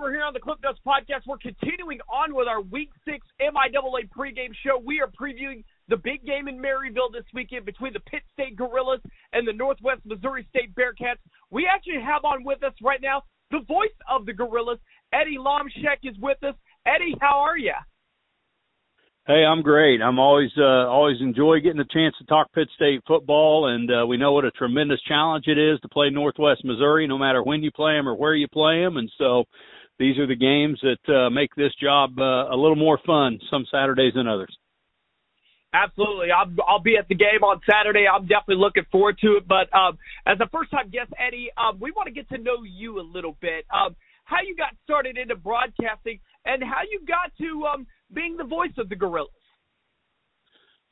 we're 0.00 0.12
here 0.12 0.24
on 0.24 0.32
the 0.32 0.40
Cliff 0.40 0.56
Notes 0.62 0.80
podcast. 0.86 1.26
We're 1.26 1.36
continuing 1.36 2.00
on 2.08 2.34
with 2.34 2.48
our 2.48 2.62
Week 2.62 2.88
Six 3.04 3.26
MIAA 3.38 4.08
pregame 4.08 4.56
show. 4.64 4.80
We 4.82 5.00
are 5.00 5.08
previewing 5.08 5.62
the 5.88 5.98
big 5.98 6.24
game 6.24 6.48
in 6.48 6.56
Maryville 6.56 7.12
this 7.12 7.26
weekend 7.34 7.66
between 7.66 7.92
the 7.92 8.00
Pitt 8.00 8.22
State 8.32 8.56
Gorillas 8.56 9.00
and 9.34 9.46
the 9.46 9.52
Northwest 9.52 10.00
Missouri 10.06 10.46
State 10.48 10.74
Bearcats. 10.74 11.20
We 11.50 11.68
actually 11.70 12.00
have 12.00 12.24
on 12.24 12.44
with 12.44 12.62
us 12.62 12.72
right 12.82 13.00
now 13.02 13.24
the 13.50 13.60
voice 13.68 13.92
of 14.08 14.24
the 14.24 14.32
Gorillas, 14.32 14.78
Eddie 15.12 15.36
Lomshek, 15.38 16.00
is 16.04 16.16
with 16.18 16.42
us. 16.44 16.54
Eddie, 16.86 17.14
how 17.20 17.40
are 17.40 17.58
you? 17.58 17.74
Hey, 19.26 19.44
I'm 19.44 19.60
great. 19.60 20.00
I'm 20.00 20.18
always 20.18 20.50
uh, 20.56 20.88
always 20.88 21.20
enjoy 21.20 21.60
getting 21.60 21.80
a 21.80 21.84
chance 21.84 22.14
to 22.18 22.24
talk 22.24 22.50
Pitt 22.54 22.68
State 22.74 23.02
football, 23.06 23.66
and 23.68 23.90
uh, 23.90 24.06
we 24.06 24.16
know 24.16 24.32
what 24.32 24.46
a 24.46 24.50
tremendous 24.52 25.00
challenge 25.06 25.44
it 25.46 25.58
is 25.58 25.78
to 25.80 25.88
play 25.88 26.08
Northwest 26.08 26.64
Missouri, 26.64 27.06
no 27.06 27.18
matter 27.18 27.42
when 27.42 27.62
you 27.62 27.70
play 27.70 27.92
them 27.92 28.08
or 28.08 28.16
where 28.16 28.34
you 28.34 28.48
play 28.48 28.82
them. 28.82 28.96
And 28.96 29.12
so, 29.18 29.44
these 30.00 30.18
are 30.18 30.26
the 30.26 30.34
games 30.34 30.80
that 30.82 31.14
uh, 31.14 31.28
make 31.28 31.54
this 31.54 31.72
job 31.80 32.18
uh, 32.18 32.48
a 32.48 32.56
little 32.56 32.74
more 32.74 32.98
fun 33.06 33.38
some 33.50 33.66
Saturdays 33.70 34.14
than 34.14 34.26
others. 34.26 34.56
Absolutely, 35.72 36.28
I'll 36.32 36.50
I'll 36.66 36.82
be 36.82 36.96
at 36.96 37.06
the 37.06 37.14
game 37.14 37.44
on 37.44 37.60
Saturday. 37.70 38.06
I'm 38.08 38.22
definitely 38.22 38.56
looking 38.56 38.86
forward 38.90 39.18
to 39.20 39.36
it. 39.36 39.46
But 39.46 39.72
um, 39.76 39.98
as 40.26 40.38
a 40.40 40.48
first 40.48 40.72
time 40.72 40.90
guest, 40.90 41.12
Eddie, 41.16 41.50
um, 41.56 41.78
we 41.78 41.92
want 41.92 42.08
to 42.08 42.12
get 42.12 42.28
to 42.30 42.38
know 42.38 42.64
you 42.64 42.98
a 42.98 43.06
little 43.06 43.36
bit. 43.40 43.66
Um, 43.70 43.94
how 44.24 44.38
you 44.44 44.56
got 44.56 44.74
started 44.82 45.16
into 45.16 45.36
broadcasting, 45.36 46.18
and 46.44 46.64
how 46.64 46.80
you 46.90 47.00
got 47.06 47.30
to 47.38 47.66
um, 47.66 47.86
being 48.12 48.36
the 48.36 48.44
voice 48.44 48.72
of 48.78 48.88
the 48.88 48.96
Gorillas? 48.96 49.30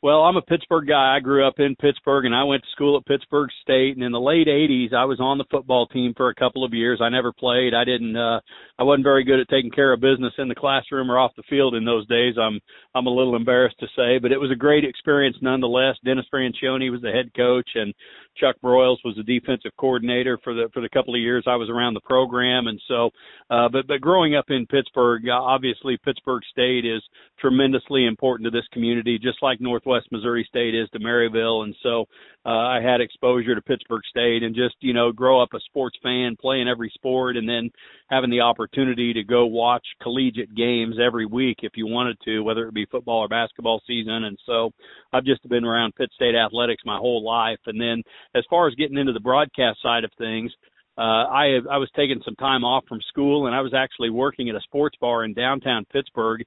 Well, 0.01 0.21
I'm 0.21 0.37
a 0.37 0.43
Pittsburg 0.43 0.87
guy. 0.87 1.17
I 1.17 1.21
grew 1.21 1.45
up 1.47 1.59
in 1.59 1.75
Pittsburg 1.75 2.25
and 2.25 2.35
I 2.35 2.45
went 2.45 2.63
to 2.63 2.71
school 2.71 2.97
at 2.97 3.07
Pittsburg 3.07 3.51
State 3.63 3.97
and 3.97 4.05
in 4.05 4.13
the 4.13 4.21
late 4.21 4.47
80s 4.47 4.95
I 4.95 5.05
was 5.05 5.19
on 5.19 5.39
the 5.39 5.45
football 5.51 5.89
team 5.89 6.15
for 6.17 6.29
a 6.29 6.35
couple 6.37 6.63
of 6.63 6.73
years. 6.73 7.01
I 7.03 7.09
never 7.09 7.33
played. 7.33 7.75
I 7.75 7.83
didn't 7.83 8.17
uh 8.17 8.39
I 8.79 8.85
wasn't 8.85 9.05
very 9.05 9.25
good 9.25 9.41
at 9.41 9.49
taking 9.49 9.71
care 9.71 9.93
of 9.93 10.01
business 10.01 10.33
in 10.39 10.49
the 10.49 10.55
classroom 10.55 11.11
or 11.11 11.19
off 11.19 11.33
the 11.37 11.43
field 11.51 11.75
in 11.75 11.85
those 11.85 12.07
days. 12.07 12.35
I'm 12.41 12.61
I'm 12.95 13.07
a 13.07 13.15
little 13.15 13.35
embarrassed 13.35 13.79
to 13.81 13.87
say, 13.97 14.19
but 14.19 14.31
it 14.31 14.41
was 14.41 14.53
a 14.53 14.57
great 14.57 14.85
experience 14.85 15.37
nonetheless. 15.43 15.97
Dennis 16.05 16.27
Franchione 16.33 16.91
was 16.91 17.03
the 17.03 17.11
head 17.11 17.31
coach 17.35 17.69
and 17.75 17.93
Chuck 18.37 18.57
Broyles 18.63 18.99
was 19.05 19.17
the 19.17 19.25
defensive 19.25 19.73
coordinator 19.79 20.39
for 20.45 20.55
the 20.55 20.69
for 20.73 20.81
the 20.81 20.89
couple 20.89 21.15
of 21.15 21.21
years 21.21 21.45
I 21.47 21.57
was 21.57 21.69
around 21.69 21.95
the 21.95 22.01
program 22.01 22.69
and 22.69 22.81
so 22.87 23.11
uh 23.51 23.69
but 23.69 23.87
but 23.89 24.01
growing 24.01 24.37
up 24.37 24.47
in 24.49 24.67
Pittsburg, 24.67 25.29
obviously 25.29 25.99
Pittsburg 26.05 26.43
State 26.51 26.85
is 26.85 27.03
tremendously 27.41 28.07
important 28.07 28.47
to 28.47 28.57
this 28.57 28.69
community 28.73 29.19
just 29.19 29.43
like 29.43 29.61
Northwest 29.61 30.07
Missouri 30.13 30.47
State 30.49 30.75
is 30.75 30.89
to 30.91 31.01
Maryville, 31.01 31.65
and 31.65 31.75
so 31.83 32.07
uh, 32.47 32.51
I 32.51 32.81
had 32.81 33.01
exposure 33.01 33.55
to 33.55 33.63
Pittsburg 33.63 34.03
State 34.09 34.43
and 34.43 34.55
just 34.55 34.77
you 34.81 34.93
know 34.93 35.13
grow 35.13 35.43
up 35.43 35.51
a 35.55 35.61
sports 35.61 35.99
fan, 36.03 36.37
playing 36.41 36.69
every 36.69 36.91
sport, 36.95 37.37
and 37.37 37.49
then 37.49 37.71
having 38.09 38.31
the 38.31 38.41
opportunity 38.41 39.13
to 39.13 39.25
go 39.25 39.47
watch 39.47 39.85
collegiate 40.03 40.55
games 40.55 40.97
every 41.05 41.27
week 41.27 41.59
if 41.63 41.73
you 41.77 41.87
wanted 41.87 42.17
to, 42.25 42.41
whether 42.41 42.67
it 42.67 42.75
be 42.75 42.87
football 42.87 43.21
or 43.21 43.29
basketball 43.29 43.83
season. 43.87 44.25
And 44.25 44.39
so 44.47 44.71
I've 45.13 45.25
just 45.25 45.47
been 45.49 45.65
around 45.65 45.97
Pitt 45.97 46.11
State 46.15 46.35
athletics 46.35 46.83
my 46.87 46.97
whole 46.97 47.25
life. 47.25 47.61
And 47.67 47.81
then 47.81 48.03
as 48.35 48.45
far 48.49 48.69
as 48.69 48.75
getting 48.75 48.99
into 48.99 49.13
the 49.13 49.21
broadcast 49.21 49.83
side 49.83 50.05
of 50.05 50.11
things. 50.19 50.53
Uh, 50.97 51.31
I 51.31 51.53
have, 51.55 51.69
I 51.71 51.77
was 51.77 51.89
taking 51.95 52.21
some 52.25 52.35
time 52.35 52.65
off 52.65 52.83
from 52.89 52.99
school 53.09 53.47
and 53.47 53.55
I 53.55 53.61
was 53.61 53.73
actually 53.73 54.11
working 54.11 54.49
at 54.49 54.57
a 54.57 54.61
sports 54.63 54.97
bar 55.01 55.23
in 55.23 55.33
downtown 55.33 55.87
Pittsburg 55.93 56.43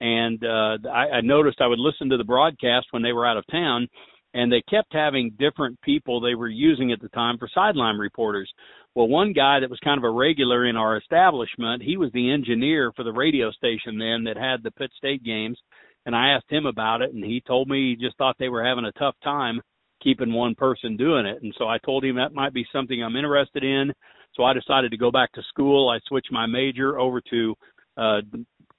and 0.00 0.44
uh, 0.44 0.76
I, 0.90 1.16
I 1.16 1.20
noticed 1.22 1.60
I 1.60 1.66
would 1.66 1.78
listen 1.78 2.10
to 2.10 2.16
the 2.16 2.24
broadcast 2.24 2.88
when 2.90 3.02
they 3.02 3.12
were 3.12 3.26
out 3.26 3.36
of 3.36 3.46
town, 3.50 3.88
and 4.34 4.52
they 4.52 4.62
kept 4.68 4.92
having 4.92 5.34
different 5.38 5.80
people 5.80 6.20
they 6.20 6.34
were 6.34 6.48
using 6.48 6.92
at 6.92 7.00
the 7.00 7.08
time 7.10 7.38
for 7.38 7.48
sideline 7.54 7.96
reporters. 7.96 8.52
Well, 8.94 9.08
one 9.08 9.32
guy 9.32 9.60
that 9.60 9.70
was 9.70 9.78
kind 9.82 9.98
of 9.98 10.04
a 10.04 10.10
regular 10.10 10.66
in 10.66 10.76
our 10.76 10.96
establishment, 10.96 11.82
he 11.82 11.96
was 11.96 12.10
the 12.12 12.30
engineer 12.30 12.92
for 12.94 13.04
the 13.04 13.12
radio 13.12 13.50
station 13.52 13.98
then 13.98 14.24
that 14.24 14.36
had 14.36 14.62
the 14.62 14.72
Pitt 14.72 14.90
State 14.96 15.24
games, 15.24 15.58
and 16.04 16.14
I 16.14 16.30
asked 16.30 16.50
him 16.50 16.66
about 16.66 17.00
it, 17.00 17.14
and 17.14 17.24
he 17.24 17.42
told 17.46 17.68
me 17.68 17.94
he 17.96 18.04
just 18.04 18.18
thought 18.18 18.36
they 18.38 18.48
were 18.48 18.64
having 18.64 18.84
a 18.84 18.92
tough 18.92 19.14
time 19.22 19.60
keeping 20.02 20.32
one 20.32 20.54
person 20.54 20.96
doing 20.96 21.24
it. 21.26 21.42
And 21.42 21.54
so 21.56 21.66
I 21.66 21.78
told 21.78 22.04
him 22.04 22.16
that 22.16 22.34
might 22.34 22.52
be 22.52 22.66
something 22.72 23.02
I'm 23.02 23.16
interested 23.16 23.64
in. 23.64 23.92
So 24.34 24.42
I 24.44 24.52
decided 24.52 24.90
to 24.90 24.98
go 24.98 25.10
back 25.10 25.32
to 25.32 25.42
school. 25.48 25.88
I 25.88 25.98
switched 26.06 26.30
my 26.30 26.44
major 26.44 26.98
over 26.98 27.22
to 27.30 27.54
uh, 27.96 28.20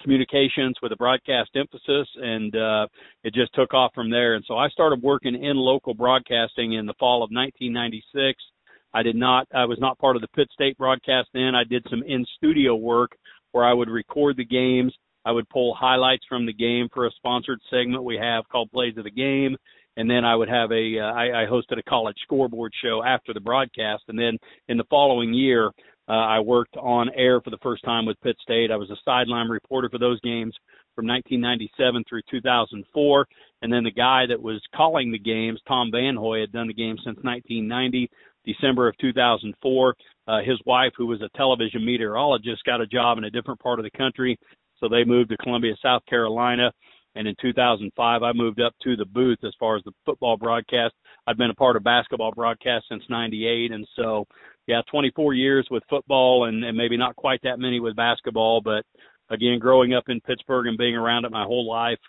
communications 0.06 0.76
with 0.84 0.92
a 0.92 0.96
broadcast 0.96 1.50
emphasis, 1.56 2.08
and 2.16 2.56
uh, 2.56 2.86
it 3.24 3.34
just 3.34 3.54
took 3.56 3.74
off 3.74 3.92
from 3.96 4.12
there. 4.12 4.36
And 4.36 4.46
so 4.48 4.56
I 4.56 4.70
started 4.70 5.02
working 5.02 5.34
in 5.34 5.58
local 5.58 5.96
broadcasting 5.96 6.74
in 6.74 6.86
the 6.86 6.94
fall 7.00 7.24
of 7.24 7.32
1996. 7.32 8.40
I 8.94 9.02
did 9.02 9.16
not, 9.16 9.48
I 9.54 9.66
was 9.66 9.80
not 9.80 9.98
part 9.98 10.16
of 10.16 10.22
the 10.22 10.28
Pitt 10.30 10.48
State 10.54 10.78
broadcast 10.78 11.30
then. 11.34 11.56
I 11.56 11.64
did 11.64 11.86
some 11.90 12.04
in 12.08 12.24
studio 12.38 12.76
work 12.76 13.18
where 13.52 13.66
I 13.66 13.74
would 13.74 13.90
record 13.90 14.38
the 14.38 14.46
games. 14.46 14.94
I 15.26 15.32
would 15.32 15.50
pull 15.50 15.74
highlights 15.74 16.24
from 16.30 16.46
the 16.46 16.54
game 16.54 16.88
for 16.94 17.08
a 17.08 17.12
sponsored 17.12 17.60
segment 17.72 18.04
we 18.04 18.18
have 18.18 18.48
called 18.50 18.72
Plays 18.72 18.96
of 18.98 19.06
the 19.06 19.12
Game. 19.12 19.58
And 19.98 20.10
then 20.10 20.24
I 20.24 20.36
would 20.36 20.50
have 20.50 20.72
a, 20.72 21.00
uh, 21.00 21.14
I, 21.14 21.44
I 21.44 21.46
hosted 21.48 21.80
a 21.80 21.90
college 21.90 22.18
scoreboard 22.24 22.74
show 22.84 23.02
after 23.04 23.34
the 23.34 23.40
broadcast. 23.40 24.04
And 24.08 24.20
then 24.20 24.38
in 24.68 24.78
the 24.78 24.84
following 24.90 25.34
year, 25.34 25.72
uh, 26.08 26.14
I 26.14 26.40
worked 26.40 26.78
on 26.78 27.10
air 27.16 27.42
for 27.42 27.50
the 27.50 27.58
first 27.64 27.84
time 27.84 28.06
with 28.06 28.22
Pitt 28.22 28.38
State. 28.42 28.72
I 28.72 28.76
was 28.76 28.90
a 28.92 28.98
sideline 29.04 29.50
reporter 29.50 29.90
for 29.90 29.98
those 29.98 30.20
games 30.22 30.54
from 30.96 31.08
1997 31.08 32.04
through 32.08 32.22
2004. 32.30 33.28
And 33.62 33.74
then 33.74 33.84
the 33.84 33.92
guy 33.92 34.26
that 34.28 34.42
was 34.42 34.62
calling 34.76 35.12
the 35.12 35.20
games, 35.20 35.60
Tom 35.68 35.90
Van 35.92 36.16
Hoy, 36.16 36.42
had 36.42 36.52
done 36.52 36.68
the 36.68 36.74
game 36.74 36.98
since 36.98 37.18
1990, 37.24 38.10
December 38.46 38.88
of 38.88 38.98
2004. 39.00 39.96
Uh, 40.28 40.40
his 40.46 40.60
wife, 40.66 40.92
who 40.96 41.08
was 41.08 41.22
a 41.22 41.38
television 41.38 41.84
meteorologist, 41.86 42.64
got 42.66 42.82
a 42.82 42.88
job 42.88 43.18
in 43.18 43.26
a 43.26 43.32
different 43.32 43.60
part 43.60 43.80
of 43.80 43.84
the 43.84 43.98
country. 43.98 44.38
So 44.80 44.88
they 44.88 45.04
moved 45.04 45.30
to 45.30 45.38
Columbia, 45.38 45.74
South 45.82 46.06
Carolina. 46.08 46.72
And 47.16 47.28
in 47.28 47.36
2005, 47.42 48.24
I 48.24 48.34
moved 48.34 48.60
up 48.60 48.74
to 48.84 48.96
the 48.96 49.06
booth 49.06 49.40
as 49.44 49.54
far 49.60 49.78
as 49.78 49.84
the 49.84 49.94
football 50.06 50.38
broadcast. 50.38 50.94
I'd 51.28 51.38
been 51.38 51.50
a 51.50 51.56
part 51.56 51.78
of 51.78 51.84
basketball 51.84 52.32
broadcast 52.32 52.86
since 52.90 53.04
98. 53.10 53.72
And 53.72 53.88
so 53.96 54.26
yeah, 54.68 54.82
24 54.90 55.34
years 55.34 55.68
with 55.70 55.84
football 55.90 56.46
and, 56.46 56.64
and 56.64 56.78
maybe 56.78 56.98
not 56.98 57.16
quite 57.16 57.42
that 57.44 57.60
many 57.60 57.80
with 57.80 57.96
basketball, 57.96 58.62
but 58.62 58.84
again, 59.30 59.60
growing 59.60 59.94
up 59.94 60.06
in 60.08 60.22
Pittsburg 60.22 60.68
and 60.68 60.78
being 60.78 60.96
around 60.96 61.26
it 61.26 61.32
my 61.32 61.44
whole 61.44 61.70
life, 61.70 62.00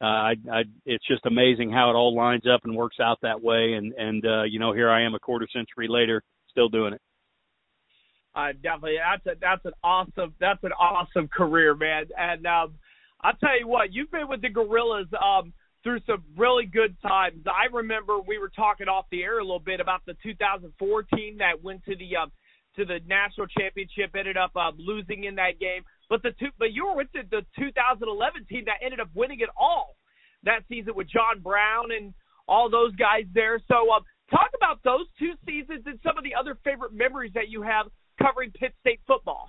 uh, 0.00 0.04
I, 0.04 0.34
I, 0.50 0.62
it's 0.86 1.06
just 1.06 1.26
amazing 1.26 1.70
how 1.70 1.90
it 1.90 1.94
all 1.94 2.14
lines 2.14 2.44
up 2.52 2.60
and 2.64 2.76
works 2.76 2.96
out 3.00 3.18
that 3.22 3.42
way. 3.42 3.74
And, 3.74 3.92
and, 3.94 4.24
uh, 4.24 4.42
you 4.44 4.60
know, 4.60 4.72
here 4.72 4.88
I 4.88 5.04
am 5.04 5.14
a 5.14 5.18
quarter 5.18 5.48
century 5.52 5.88
later, 5.88 6.22
still 6.50 6.68
doing 6.68 6.94
it. 6.94 7.00
Uh, 8.34 8.52
definitely. 8.62 8.96
That's 9.02 9.26
a, 9.36 9.40
that's 9.40 9.64
an 9.64 9.72
awesome, 9.82 10.34
that's 10.38 10.62
an 10.62 10.72
awesome 10.72 11.28
career, 11.28 11.74
man. 11.74 12.06
And, 12.16 12.46
um, 12.46 12.74
I'll 13.20 13.34
tell 13.34 13.58
you 13.58 13.66
what, 13.66 13.92
you've 13.92 14.12
been 14.12 14.28
with 14.28 14.42
the 14.42 14.48
Gorillas, 14.48 15.08
um, 15.20 15.52
through 15.88 16.00
some 16.06 16.22
really 16.36 16.66
good 16.66 17.00
times. 17.00 17.40
I 17.46 17.74
remember 17.74 18.18
we 18.20 18.36
were 18.36 18.50
talking 18.50 18.88
off 18.88 19.06
the 19.10 19.22
air 19.22 19.38
a 19.38 19.42
little 19.42 19.58
bit 19.58 19.80
about 19.80 20.04
the 20.04 20.12
2014 20.22 21.38
that 21.38 21.64
went 21.64 21.82
to 21.86 21.96
the 21.96 22.14
uh, 22.14 22.26
to 22.76 22.84
the 22.84 23.00
national 23.08 23.46
championship, 23.46 24.14
ended 24.14 24.36
up 24.36 24.50
uh, 24.54 24.72
losing 24.76 25.24
in 25.24 25.36
that 25.36 25.58
game. 25.58 25.82
But 26.10 26.22
the 26.22 26.32
two, 26.38 26.48
but 26.58 26.72
you 26.72 26.84
were 26.84 26.94
with 26.94 27.08
the, 27.14 27.22
the 27.30 27.40
2011 27.58 28.44
team 28.50 28.64
that 28.66 28.84
ended 28.84 29.00
up 29.00 29.08
winning 29.14 29.40
it 29.40 29.48
all 29.58 29.96
that 30.44 30.60
season 30.68 30.94
with 30.94 31.08
John 31.08 31.40
Brown 31.40 31.90
and 31.90 32.12
all 32.46 32.68
those 32.68 32.94
guys 32.96 33.24
there. 33.32 33.58
So, 33.66 33.88
uh, 33.88 34.00
talk 34.30 34.50
about 34.54 34.82
those 34.84 35.06
two 35.18 35.32
seasons 35.46 35.84
and 35.86 35.98
some 36.04 36.18
of 36.18 36.24
the 36.24 36.34
other 36.38 36.58
favorite 36.64 36.92
memories 36.92 37.32
that 37.34 37.48
you 37.48 37.62
have 37.62 37.86
covering 38.20 38.50
Pitt 38.50 38.74
State 38.80 39.00
football. 39.06 39.48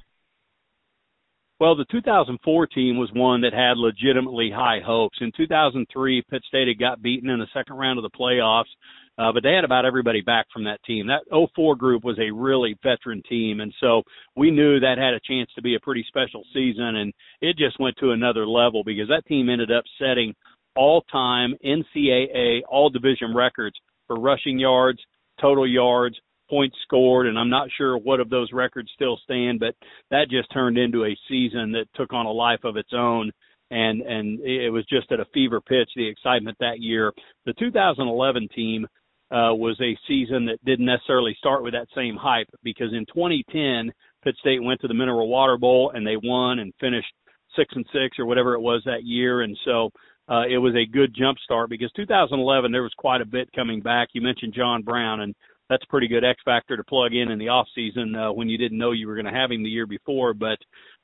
Well, 1.60 1.76
the 1.76 1.86
2004 1.92 2.68
team 2.68 2.98
was 2.98 3.10
one 3.12 3.42
that 3.42 3.54
had 3.54 3.76
legitimately 3.76 4.50
high 4.50 4.80
hopes. 4.80 5.18
In 5.20 5.34
2003, 5.36 6.24
Pitt 6.30 6.42
State 6.48 6.70
had 6.70 6.80
got 6.80 7.02
beaten 7.02 7.30
in 7.30 7.40
the 7.40 7.48
second 7.54 7.76
round 7.76 8.00
of 8.00 8.04
the 8.04 8.18
playoffs, 8.18 8.72
uh, 9.18 9.34
but 9.34 9.44
they 9.44 9.52
had 9.52 9.66
about 9.66 9.84
everybody 9.84 10.22
back 10.22 10.46
from 10.54 10.64
that 10.64 10.82
team. 10.84 11.08
That 11.08 11.26
04 11.54 11.76
group 11.76 12.06
was 12.06 12.18
a 12.18 12.32
really 12.32 12.78
veteran 12.82 13.22
team, 13.28 13.60
and 13.60 13.74
so 13.82 14.04
we 14.38 14.52
knew 14.52 14.80
that 14.80 14.98
had 14.98 15.14
a 15.14 15.20
chance 15.20 15.50
to 15.56 15.62
be 15.62 15.76
a 15.76 15.82
pretty 15.82 16.06
special 16.08 16.46
season, 16.54 16.96
and 16.96 17.14
it 17.42 17.58
just 17.58 17.78
went 17.78 17.98
to 17.98 18.12
another 18.12 18.48
level 18.48 18.86
because 18.86 19.10
that 19.10 19.26
team 19.26 19.50
ended 19.50 19.70
up 19.70 19.84
setting 20.00 20.34
all-time 20.78 21.56
NCAA 21.66 22.62
all-division 22.70 23.36
records 23.36 23.76
for 24.08 24.16
rushing 24.18 24.60
yards, 24.60 25.00
total 25.42 25.68
yards, 25.68 26.16
points 26.50 26.76
scored, 26.84 27.28
and 27.28 27.38
I'm 27.38 27.50
not 27.50 27.70
sure 27.78 27.98
what 27.98 28.20
of 28.20 28.30
those 28.30 28.52
records 28.52 28.90
still 28.94 29.18
stand, 29.24 29.60
but 29.60 29.76
that 30.12 30.30
just 30.30 30.52
turned 30.52 30.78
into 30.78 31.06
a 31.06 31.18
season 31.28 31.72
that 31.74 31.86
took 31.96 32.14
on 32.14 32.26
a 32.26 32.32
life 32.32 32.64
of 32.64 32.78
its 32.78 32.92
own. 32.94 33.32
And 33.72 34.02
and 34.02 34.40
it 34.42 34.72
was 34.72 34.86
just 34.88 35.12
at 35.12 35.20
a 35.20 35.28
fever 35.34 35.62
pitch 35.62 35.90
the 35.96 36.08
excitement 36.08 36.58
that 36.60 36.80
year. 36.80 37.14
The 37.46 37.54
2011 37.54 38.48
team 38.56 38.88
uh, 39.32 39.54
was 39.54 39.80
a 39.80 39.98
season 40.08 40.46
that 40.48 40.64
didn't 40.66 40.88
necessarily 40.88 41.36
start 41.38 41.62
with 41.62 41.74
that 41.74 41.88
same 41.96 42.16
hype 42.16 42.50
because 42.64 42.92
in 42.94 43.06
2010 43.14 43.94
Pitt 44.24 44.36
State 44.40 44.64
went 44.64 44.82
to 44.82 44.88
the 44.88 44.94
Mineral 44.96 45.30
Water 45.30 45.58
Bowl 45.58 45.92
and 45.94 46.06
they 46.06 46.18
won 46.18 46.60
and 46.60 46.74
finished 46.80 47.14
six 47.56 47.72
and 47.76 47.86
six 47.94 48.18
or 48.18 48.26
whatever 48.26 48.56
it 48.56 48.62
was 48.62 48.82
that 48.86 49.04
year, 49.04 49.42
and 49.42 49.58
so 49.66 49.92
uh, 50.30 50.44
it 50.48 50.58
was 50.58 50.76
a 50.76 50.92
good 50.92 51.16
jump 51.18 51.38
start 51.40 51.70
because 51.70 51.92
2011 51.96 52.72
there 52.72 52.84
was 52.84 52.94
quite 52.98 53.22
a 53.22 53.26
bit 53.26 53.50
coming 53.56 53.82
back. 53.82 54.10
You 54.14 54.22
mentioned 54.22 54.54
John 54.54 54.84
Brown, 54.84 55.22
and 55.22 55.36
that's 55.70 55.84
a 55.84 55.88
pretty 55.88 56.08
good 56.08 56.24
X 56.24 56.42
factor 56.44 56.76
to 56.76 56.84
plug 56.84 57.14
in 57.14 57.32
in 57.32 57.40
the 57.40 57.50
off 57.50 57.68
season 57.76 58.16
uh, 58.16 58.32
when 58.32 58.50
you 58.50 58.58
didn't 58.58 58.78
know 58.78 58.92
you 58.92 59.08
were 59.08 59.16
going 59.16 59.32
to 59.32 59.40
have 59.40 59.52
him 59.52 59.64
the 59.64 59.70
year 59.70 59.88
before. 59.88 60.34
But 60.34 60.58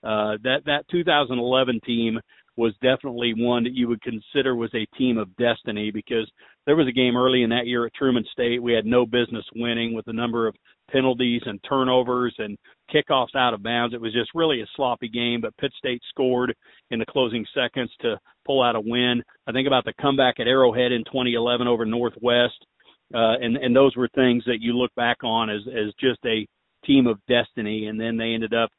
uh, 0.03 0.37
that 0.43 0.61
that 0.65 0.85
2011 0.91 1.79
team 1.85 2.19
was 2.57 2.73
definitely 2.81 3.33
one 3.35 3.63
that 3.63 3.73
you 3.73 3.87
would 3.87 4.01
consider 4.01 4.55
was 4.55 4.73
a 4.73 4.87
team 4.97 5.17
of 5.17 5.35
destiny 5.35 5.91
because 5.91 6.29
there 6.65 6.75
was 6.75 6.87
a 6.87 6.91
game 6.91 7.17
early 7.17 7.43
in 7.43 7.49
that 7.49 7.67
year 7.67 7.85
at 7.85 7.93
Truman 7.93 8.25
State 8.31 8.63
we 8.63 8.73
had 8.73 8.85
no 8.85 9.05
business 9.05 9.43
winning 9.55 9.93
with 9.93 10.07
a 10.07 10.13
number 10.13 10.47
of 10.47 10.55
penalties 10.91 11.41
and 11.45 11.59
turnovers 11.67 12.33
and 12.37 12.57
kickoffs 12.93 13.35
out 13.35 13.53
of 13.53 13.63
bounds. 13.63 13.93
It 13.93 14.01
was 14.01 14.13
just 14.13 14.29
really 14.33 14.61
a 14.61 14.67
sloppy 14.75 15.09
game, 15.09 15.41
but 15.41 15.57
Pitt 15.57 15.71
State 15.77 16.01
scored 16.09 16.55
in 16.91 16.99
the 16.99 17.05
closing 17.05 17.45
seconds 17.53 17.91
to 18.01 18.17
pull 18.45 18.63
out 18.63 18.75
a 18.75 18.81
win. 18.81 19.21
I 19.47 19.51
think 19.51 19.67
about 19.67 19.85
the 19.85 19.93
comeback 19.99 20.39
at 20.39 20.47
Arrowhead 20.47 20.91
in 20.91 21.03
2011 21.05 21.67
over 21.67 21.85
Northwest, 21.85 22.65
uh, 23.13 23.37
and 23.41 23.57
and 23.57 23.75
those 23.75 23.95
were 23.95 24.09
things 24.15 24.43
that 24.45 24.61
you 24.61 24.73
look 24.73 24.93
back 24.95 25.23
on 25.23 25.49
as 25.49 25.61
as 25.67 25.93
just 25.99 26.19
a 26.25 26.47
team 26.85 27.07
of 27.07 27.19
destiny. 27.27 27.87
And 27.87 27.99
then 27.99 28.17
they 28.17 28.33
ended 28.33 28.53
up 28.53 28.69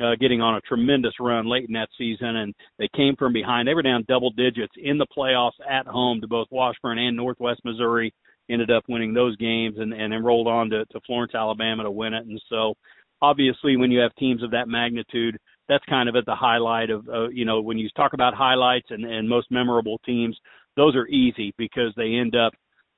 uh, 0.00 0.14
getting 0.20 0.40
on 0.40 0.56
a 0.56 0.60
tremendous 0.62 1.14
run 1.20 1.46
late 1.46 1.66
in 1.68 1.74
that 1.74 1.88
season, 1.96 2.36
and 2.36 2.54
they 2.78 2.88
came 2.94 3.16
from 3.16 3.32
behind. 3.32 3.66
They 3.66 3.74
were 3.74 3.82
down 3.82 4.04
double 4.08 4.30
digits 4.30 4.74
in 4.76 4.98
the 4.98 5.06
playoffs 5.16 5.58
at 5.68 5.86
home 5.86 6.20
to 6.20 6.28
both 6.28 6.48
Washburn 6.50 6.98
and 6.98 7.16
Northwest 7.16 7.60
Missouri. 7.64 8.12
Ended 8.48 8.70
up 8.70 8.84
winning 8.88 9.12
those 9.12 9.36
games 9.38 9.76
and, 9.78 9.92
and 9.92 10.12
then 10.12 10.22
rolled 10.22 10.46
on 10.46 10.70
to, 10.70 10.84
to 10.86 11.00
Florence, 11.04 11.34
Alabama 11.34 11.82
to 11.82 11.90
win 11.90 12.14
it. 12.14 12.26
And 12.26 12.40
so, 12.48 12.74
obviously, 13.20 13.76
when 13.76 13.90
you 13.90 13.98
have 13.98 14.14
teams 14.14 14.42
of 14.44 14.52
that 14.52 14.68
magnitude, 14.68 15.36
that's 15.68 15.84
kind 15.86 16.08
of 16.08 16.14
at 16.14 16.26
the 16.26 16.34
highlight 16.34 16.90
of, 16.90 17.08
uh, 17.08 17.28
you 17.30 17.44
know, 17.44 17.60
when 17.60 17.76
you 17.76 17.88
talk 17.96 18.12
about 18.12 18.34
highlights 18.34 18.86
and, 18.90 19.04
and 19.04 19.28
most 19.28 19.50
memorable 19.50 19.98
teams, 20.06 20.38
those 20.76 20.94
are 20.94 21.08
easy 21.08 21.52
because 21.58 21.92
they 21.96 22.14
end 22.14 22.36
up 22.36 22.52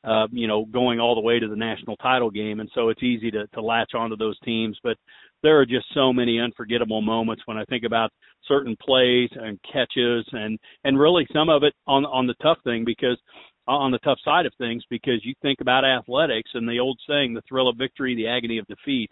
uh, 0.08 0.26
you 0.30 0.46
know, 0.46 0.64
going 0.64 1.00
all 1.00 1.14
the 1.14 1.20
way 1.20 1.38
to 1.38 1.48
the 1.48 1.56
national 1.56 1.96
title 1.96 2.30
game, 2.30 2.60
and 2.60 2.70
so 2.74 2.88
it's 2.88 3.02
easy 3.02 3.30
to, 3.30 3.46
to 3.48 3.60
latch 3.60 3.92
onto 3.94 4.16
those 4.16 4.38
teams. 4.40 4.78
But 4.82 4.96
there 5.42 5.60
are 5.60 5.66
just 5.66 5.86
so 5.92 6.12
many 6.12 6.40
unforgettable 6.40 7.02
moments 7.02 7.42
when 7.46 7.58
I 7.58 7.64
think 7.64 7.84
about 7.84 8.10
certain 8.46 8.76
plays 8.80 9.28
and 9.34 9.58
catches, 9.70 10.26
and 10.32 10.58
and 10.84 10.98
really 10.98 11.26
some 11.32 11.48
of 11.48 11.62
it 11.62 11.74
on 11.86 12.06
on 12.06 12.26
the 12.26 12.34
tough 12.42 12.58
thing 12.64 12.84
because 12.84 13.18
on 13.66 13.90
the 13.90 13.98
tough 13.98 14.18
side 14.24 14.46
of 14.46 14.52
things 14.56 14.82
because 14.88 15.24
you 15.24 15.34
think 15.42 15.60
about 15.60 15.84
athletics 15.84 16.50
and 16.54 16.66
the 16.66 16.80
old 16.80 16.98
saying, 17.06 17.34
the 17.34 17.42
thrill 17.46 17.68
of 17.68 17.76
victory, 17.76 18.14
the 18.14 18.26
agony 18.26 18.56
of 18.56 18.66
defeat. 18.66 19.10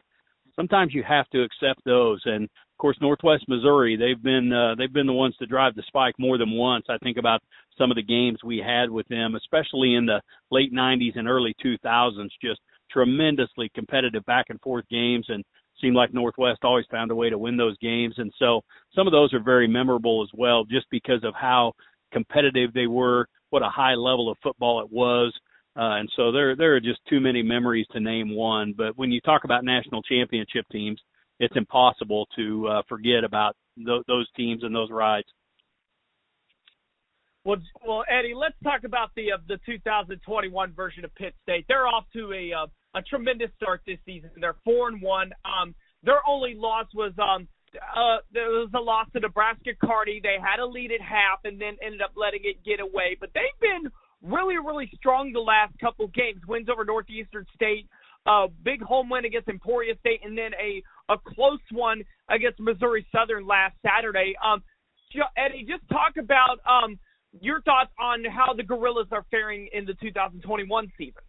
Sometimes 0.57 0.95
you 0.95 1.03
have 1.03 1.29
to 1.31 1.43
accept 1.43 1.85
those, 1.85 2.21
and 2.25 2.45
of 2.45 2.79
course 2.79 2.97
Northwest 3.01 3.45
Missouri, 3.49 3.97
they've 3.97 4.23
been 4.23 4.53
uh, 4.53 4.75
they've 4.77 4.93
been 4.93 5.07
the 5.07 5.13
ones 5.13 5.37
to 5.39 5.47
drive 5.47 5.75
the 5.75 5.85
spike 5.87 6.15
more 6.19 6.39
than 6.39 6.53
once. 6.53 6.87
I 6.89 6.99
think 6.99 7.19
about 7.19 7.43
some 7.79 7.91
of 7.91 7.97
the 7.97 8.03
games 8.03 8.39
we 8.45 8.59
had 8.59 8.91
with 8.91 9.07
them, 9.09 9.35
especially 9.35 9.95
in 9.95 10.07
the 10.07 10.21
late 10.51 10.73
90s 10.73 11.19
and 11.19 11.29
early 11.29 11.55
2000s, 11.65 12.29
just 12.43 12.61
tremendously 12.91 13.71
competitive 13.75 14.25
back 14.25 14.47
and 14.49 14.61
forth 14.61 14.89
games 14.89 15.27
and 15.29 15.45
seemed 15.81 15.97
like 15.97 16.15
Northwest 16.15 16.61
always 16.63 16.87
found 16.91 17.11
a 17.11 17.15
way 17.15 17.29
to 17.29 17.39
win 17.39 17.57
those 17.57 17.77
games. 17.79 18.15
And 18.19 18.33
so 18.39 18.63
some 18.95 19.07
of 19.07 19.13
those 19.13 19.35
are 19.35 19.43
very 19.43 19.69
memorable 19.69 20.23
as 20.23 20.31
well, 20.35 20.65
just 20.65 20.87
because 20.91 21.23
of 21.25 21.35
how 21.35 21.73
competitive 22.13 22.73
they 22.73 22.87
were, 22.87 23.27
what 23.51 23.63
a 23.63 23.69
high 23.69 23.95
level 23.95 24.31
of 24.31 24.39
football 24.43 24.81
it 24.81 24.91
was. 24.91 25.35
Uh, 25.77 26.01
and 26.01 26.09
so 26.17 26.33
there, 26.33 26.57
there 26.57 26.75
are 26.75 26.81
just 26.81 27.01
too 27.09 27.21
many 27.21 27.43
memories 27.43 27.87
to 27.93 28.01
name 28.01 28.35
one. 28.35 28.73
But 28.77 28.97
when 28.97 29.13
you 29.13 29.21
talk 29.21 29.45
about 29.45 29.63
national 29.65 30.03
championship 30.03 30.65
teams, 30.73 30.99
it's 31.39 31.55
impossible 31.55 32.27
to 32.37 32.67
uh, 32.69 32.83
forget 32.89 33.25
about 33.25 33.57
th- 33.77 34.03
those 34.07 34.27
teams 34.37 34.63
and 34.63 34.75
those 34.75 34.91
rides. 34.91 35.29
Well, 37.45 37.59
well, 37.87 38.05
Eddie, 38.11 38.35
let's 38.35 38.57
talk 38.65 38.85
about 38.85 39.11
the 39.15 39.33
uh, 39.33 39.37
the 39.47 39.59
2021 39.67 40.73
version 40.73 41.05
of 41.05 41.15
Pitt 41.15 41.35
State. 41.43 41.67
They're 41.69 41.87
off 41.87 42.05
to 42.15 42.33
a 42.33 42.53
uh, 42.53 42.67
a 42.99 43.03
tremendous 43.03 43.51
start 43.55 43.83
this 43.87 43.99
season. 44.05 44.31
They're 44.41 44.57
four 44.65 44.89
and 44.89 45.01
one. 45.01 45.31
Um, 45.45 45.75
their 46.03 46.27
only 46.27 46.55
loss 46.57 46.87
was 46.95 47.13
um 47.19 47.47
uh 47.75 48.19
there 48.33 48.49
was 48.49 48.71
a 48.75 48.81
loss 48.81 49.07
to 49.13 49.21
Nebraska 49.21 49.71
Kearney. 49.81 50.21
They 50.23 50.39
had 50.43 50.59
a 50.59 50.67
lead 50.67 50.91
at 50.91 51.01
half 51.01 51.41
and 51.45 51.61
then 51.61 51.77
ended 51.85 52.01
up 52.01 52.13
letting 52.17 52.41
it 52.43 52.65
get 52.65 52.81
away. 52.81 53.17
But 53.21 53.31
they've 53.35 53.61
been 53.61 53.93
really 54.77 54.91
strong 54.97 55.33
the 55.33 55.41
last 55.41 55.73
couple 55.81 56.07
games. 56.09 56.41
Wins 56.47 56.69
over 56.69 56.85
Northeastern 56.85 57.47
State, 57.55 57.89
a 58.27 58.47
big 58.63 58.83
home 58.83 59.09
win 59.09 59.25
against 59.25 59.49
Emporia 59.49 59.95
State, 60.01 60.21
and 60.25 60.37
then 60.37 60.51
a 60.55 60.83
a 61.13 61.17
close 61.35 61.61
one 61.73 62.03
against 62.29 62.61
Missouri 62.61 63.07
Southern 63.15 63.47
last 63.47 63.77
Saturday. 63.85 64.35
Um, 64.45 64.63
Eddie, 65.37 65.67
just 65.69 65.89
talk 65.89 66.17
about 66.19 66.59
um 66.69 66.99
your 67.41 67.61
thoughts 67.63 67.91
on 68.01 68.25
how 68.25 68.55
the 68.55 68.63
Gorillas 68.63 69.09
are 69.13 69.25
faring 69.31 69.69
in 69.73 69.85
the 69.85 69.95
2021 69.95 70.93
season. 70.97 71.23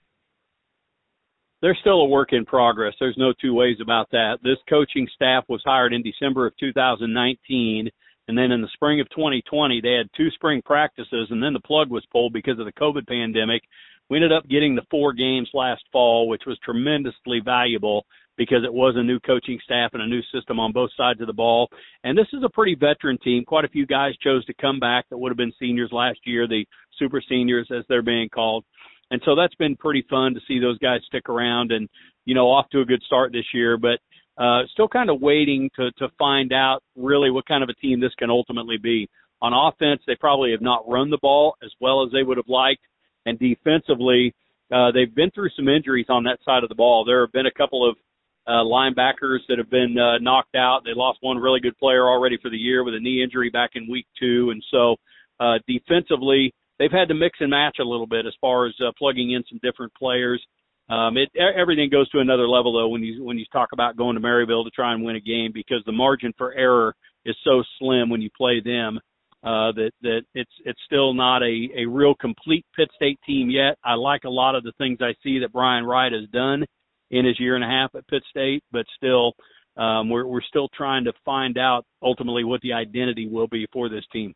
They're 1.62 1.78
still 1.82 2.02
a 2.02 2.06
work 2.06 2.34
in 2.34 2.46
progress. 2.46 2.94
There's 3.00 3.18
no 3.18 3.34
two 3.42 3.54
ways 3.54 3.78
about 3.82 4.10
that. 4.12 4.38
This 4.44 4.58
coaching 4.70 5.08
staff 5.16 5.44
was 5.50 5.62
hired 5.66 5.92
in 5.92 6.04
December 6.04 6.48
of 6.48 6.56
2019, 6.60 7.90
and 8.28 8.38
then 8.38 8.52
in 8.52 8.62
the 8.62 8.70
spring 8.74 9.00
of 9.00 9.10
2020, 9.10 9.82
they 9.82 9.94
had 9.94 10.10
two 10.16 10.30
spring 10.32 10.62
practices, 10.64 11.28
and 11.30 11.42
then 11.42 11.54
the 11.54 11.60
plug 11.60 11.90
was 11.90 12.06
pulled 12.12 12.34
because 12.34 12.60
of 12.60 12.66
the 12.66 12.74
COVID 12.74 13.08
pandemic. 13.08 13.64
We 14.10 14.18
ended 14.18 14.32
up 14.32 14.48
getting 14.48 14.76
the 14.76 14.86
four 14.90 15.14
games 15.14 15.50
last 15.54 15.84
fall, 15.92 16.28
which 16.28 16.44
was 16.46 16.58
tremendously 16.64 17.42
valuable 17.44 18.06
because 18.38 18.64
it 18.64 18.74
was 18.74 18.96
a 18.96 19.04
new 19.04 19.20
coaching 19.20 19.60
staff 19.64 19.92
and 19.94 20.04
a 20.04 20.08
new 20.08 20.22
system 20.34 20.60
on 20.60 20.72
both 20.72 20.92
sides 20.96 21.20
of 21.22 21.28
the 21.28 21.34
ball. 21.34 21.70
And 22.04 22.18
this 22.18 22.28
is 22.34 22.44
a 22.44 22.50
pretty 22.50 22.76
veteran 22.76 23.18
team. 23.24 23.44
Quite 23.44 23.66
a 23.66 23.70
few 23.70 23.86
guys 23.86 24.16
chose 24.18 24.46
to 24.46 24.54
come 24.62 24.80
back 24.80 25.06
that 25.10 25.18
would 25.18 25.32
have 25.32 25.38
been 25.38 25.54
seniors 25.60 25.92
last 25.92 26.20
year, 26.26 26.48
the 26.48 26.66
super 27.00 27.22
seniors 27.28 27.68
as 27.76 27.84
they're 27.90 28.04
being 28.04 28.30
called. 28.30 28.64
And 29.10 29.22
so 29.26 29.36
that's 29.36 29.56
been 29.56 29.76
pretty 29.76 30.06
fun 30.10 30.34
to 30.34 30.40
see 30.48 30.60
those 30.60 30.78
guys 30.80 31.02
stick 31.08 31.30
around 31.30 31.72
and, 31.72 31.90
you 32.26 32.36
know, 32.36 32.48
off 32.48 32.70
to 32.72 32.82
a 32.82 32.86
good 32.86 33.02
start 33.04 33.32
this 33.32 33.46
year, 33.54 33.78
but 33.78 34.00
uh 34.38 34.62
still 34.72 34.88
kind 34.88 35.10
of 35.10 35.22
waiting 35.22 35.70
to 35.76 35.92
to 35.94 36.10
find 36.18 36.54
out 36.54 36.80
really 36.96 37.32
what 37.32 37.46
kind 37.48 37.64
of 37.64 37.70
a 37.70 37.74
team 37.74 38.00
this 38.00 38.14
can 38.18 38.30
ultimately 38.30 38.78
be. 38.78 39.10
On 39.42 39.54
offense, 39.54 40.02
they 40.08 40.16
probably 40.16 40.52
have 40.52 40.62
not 40.62 40.88
run 40.90 41.10
the 41.10 41.20
ball 41.22 41.56
as 41.64 41.72
well 41.80 42.04
as 42.04 42.12
they 42.12 42.24
would 42.24 42.38
have 42.38 42.50
liked, 42.50 42.82
and 43.26 43.38
defensively, 43.38 44.34
uh, 44.74 44.92
they've 44.92 45.14
been 45.14 45.32
through 45.32 45.50
some 45.56 45.68
injuries 45.70 46.08
on 46.10 46.24
that 46.24 46.40
side 46.44 46.64
of 46.64 46.70
the 46.70 46.76
ball. 46.76 47.06
There 47.06 47.22
have 47.22 47.32
been 47.32 47.46
a 47.46 47.52
couple 47.52 47.88
of 47.88 47.96
uh, 48.48 48.64
linebackers 48.64 49.40
that 49.50 49.58
have 49.58 49.70
been 49.70 49.96
uh, 49.98 50.18
knocked 50.20 50.56
out. 50.56 50.82
They 50.86 50.94
lost 50.96 51.20
one 51.22 51.38
really 51.38 51.60
good 51.60 51.78
player 51.78 52.08
already 52.08 52.38
for 52.42 52.50
the 52.50 52.58
year 52.58 52.84
with 52.84 52.96
a 52.96 53.00
knee 53.00 53.22
injury 53.22 53.50
back 53.50 53.72
in 53.76 53.92
week 53.92 54.08
two, 54.20 54.50
and 54.52 54.64
so 54.72 54.96
uh, 55.40 55.60
defensively 55.68 56.54
they've 56.80 56.92
had 56.92 57.10
to 57.10 57.14
mix 57.14 57.38
and 57.42 57.50
match 57.50 57.78
a 57.80 57.84
little 57.84 58.08
bit 58.08 58.26
as 58.26 58.34
far 58.40 58.66
as 58.66 58.74
uh, 58.80 58.92
plugging 58.98 59.32
in 59.32 59.44
some 59.50 59.60
different 59.62 59.94
players. 59.94 60.42
Um, 60.90 61.18
it 61.18 61.30
everything 61.38 61.90
goes 61.90 62.10
to 62.12 62.20
another 62.20 62.48
level 62.48 62.72
though 62.74 62.88
when 62.88 63.04
you 63.04 63.24
when 63.24 63.38
you 63.38 63.46
talk 63.52 63.70
about 63.74 63.98
going 63.98 64.16
to 64.16 64.22
Maryville 64.22 64.64
to 64.64 64.72
try 64.72 64.94
and 64.94 65.04
win 65.04 65.18
a 65.18 65.20
game 65.20 65.52
because 65.54 65.84
the 65.86 65.92
margin 65.92 66.34
for 66.38 66.54
error 66.54 66.96
is 67.26 67.36
so 67.44 67.62
slim 67.78 68.10
when 68.10 68.22
you 68.22 68.30
play 68.38 68.62
them 68.64 69.00
uh, 69.44 69.72
that 69.74 69.92
that 70.02 70.22
it's 70.34 70.52
it's 70.66 70.80
still 70.86 71.14
not 71.14 71.44
a 71.44 71.70
a 71.78 71.86
real 71.86 72.16
complete 72.16 72.66
Pitt 72.76 72.90
State 72.96 73.20
team 73.26 73.50
yet. 73.50 73.78
I 73.84 73.94
like 73.94 74.24
a 74.24 74.30
lot 74.30 74.56
of 74.56 74.64
the 74.64 74.72
things 74.78 75.00
I 75.02 75.14
see 75.24 75.40
that 75.40 75.54
Brian 75.54 75.86
Wright 75.86 76.12
has 76.12 76.30
done 76.32 76.66
in 77.12 77.26
his 77.26 77.40
year 77.40 77.56
and 77.56 77.64
a 77.64 77.68
half 77.68 77.94
at 77.96 78.08
Pitt 78.08 78.24
State, 78.30 78.64
but 78.72 78.86
still, 78.96 79.34
um, 79.78 80.10
we're 80.10 80.26
we're 80.26 80.42
still 80.42 80.70
trying 80.76 81.04
to 81.06 81.14
find 81.24 81.58
out 81.58 81.86
ultimately 82.02 82.44
what 82.44 82.62
the 82.62 82.74
identity 82.74 83.28
will 83.28 83.48
be 83.48 83.68
for 83.72 83.90
this 83.90 84.04
team. 84.12 84.34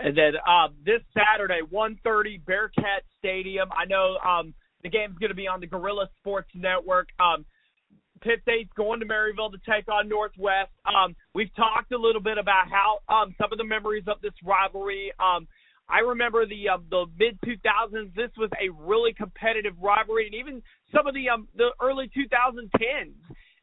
And 0.00 0.16
then 0.16 0.32
um, 0.48 0.74
this 0.84 1.02
Saturday, 1.12 1.60
1:30, 1.70 2.44
Bearcat 2.44 3.02
Stadium. 3.18 3.68
I 3.76 3.84
know 3.84 4.16
um, 4.16 4.54
the 4.84 4.90
game's 4.90 5.18
going 5.18 5.30
to 5.30 5.34
be 5.34 5.48
on 5.48 5.60
the 5.60 5.66
Gorilla 5.66 6.08
Sports 6.20 6.50
Network. 6.54 7.08
Um, 7.18 7.44
Pitt 8.20 8.40
State's 8.42 8.70
going 8.76 9.00
to 9.00 9.06
Maryville 9.06 9.50
to 9.50 9.58
take 9.68 9.88
on 9.88 10.08
Northwest. 10.08 10.70
Um, 10.86 11.16
we've 11.34 11.52
talked 11.56 11.90
a 11.92 11.98
little 11.98 12.20
bit 12.20 12.38
about 12.38 12.66
how 12.70 12.98
um, 13.08 13.34
some 13.40 13.50
of 13.50 13.58
the 13.58 13.64
memories 13.64 14.04
of 14.06 14.20
this 14.22 14.32
rivalry. 14.44 15.10
Um, 15.18 15.48
I 15.88 16.00
remember 16.00 16.46
the 16.46 16.68
um, 16.68 16.84
the 16.90 17.06
mid 17.18 17.38
2000s. 17.42 18.14
This 18.14 18.30
was 18.38 18.50
a 18.60 18.70
really 18.72 19.12
competitive 19.12 19.74
rivalry, 19.82 20.26
and 20.26 20.34
even 20.34 20.62
some 20.94 21.06
of 21.06 21.14
the 21.14 21.28
um, 21.28 21.48
the 21.56 21.70
early 21.82 22.10
2010s 22.16 23.12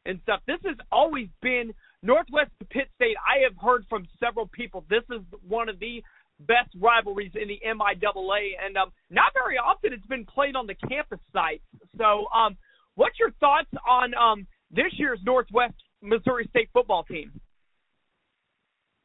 and 0.06 0.20
stuff. 0.22 0.40
This 0.46 0.58
has 0.64 0.76
always 0.90 1.28
been 1.40 1.72
Northwest 2.02 2.50
to 2.60 2.64
Pitt 2.66 2.88
State. 2.96 3.16
I 3.18 3.42
have 3.42 3.56
heard 3.60 3.84
from 3.88 4.06
several 4.20 4.48
people 4.48 4.84
this 4.88 5.04
is 5.10 5.22
one 5.46 5.68
of 5.68 5.78
the 5.78 6.02
best 6.46 6.70
rivalries 6.80 7.32
in 7.34 7.48
the 7.48 7.60
MIAA, 7.66 8.50
and 8.64 8.76
um, 8.76 8.90
not 9.10 9.32
very 9.34 9.56
often 9.56 9.92
it's 9.92 10.06
been 10.06 10.24
played 10.24 10.56
on 10.56 10.66
the 10.66 10.74
campus 10.88 11.20
sites. 11.32 11.64
So, 11.98 12.26
um, 12.34 12.56
what's 12.94 13.18
your 13.18 13.30
thoughts 13.40 13.70
on 13.88 14.14
um, 14.14 14.46
this 14.70 14.92
year's 14.98 15.20
Northwest 15.24 15.74
Missouri 16.02 16.46
State 16.50 16.68
football 16.72 17.04
team? 17.04 17.32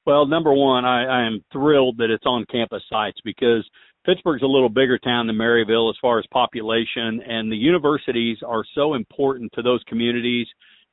Well, 0.06 0.25
number 0.25 0.53
one, 0.53 0.86
I, 0.86 1.03
I 1.03 1.27
am 1.27 1.44
thrilled 1.51 1.98
that 1.98 2.10
it's 2.10 2.25
on 2.25 2.46
campus 2.50 2.82
sites 2.89 3.20
because 3.25 3.67
Pittsburg's 4.06 4.41
a 4.41 4.48
little 4.48 4.70
bigger 4.70 4.98
town 4.98 5.27
than 5.27 5.36
Maryville 5.36 5.89
as 5.89 5.98
far 6.01 6.17
as 6.17 6.25
population, 6.32 7.22
and 7.27 7.51
the 7.51 7.58
universities 7.58 8.38
are 8.46 8.63
so 8.74 8.94
important 8.94 9.51
to 9.53 9.62
those 9.62 9.84
communities. 9.86 10.48